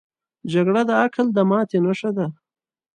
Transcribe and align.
جګړه 0.51 0.81
د 0.89 0.91
عقل 1.03 1.27
د 1.33 1.37
ماتې 1.49 1.77
نښه 1.85 2.09
ده 2.17 2.27